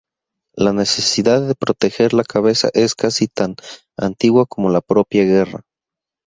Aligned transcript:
La 0.55 0.73
necesidad 0.73 1.47
de 1.47 1.53
proteger 1.53 2.15
la 2.15 2.23
cabeza 2.23 2.71
es 2.73 2.95
casi 2.95 3.27
tan 3.27 3.55
antigua 3.97 4.47
como 4.47 4.71
la 4.71 4.81
propia 4.81 5.25
guerra. 5.25 5.61